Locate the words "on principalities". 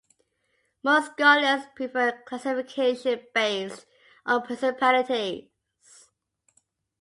4.25-5.49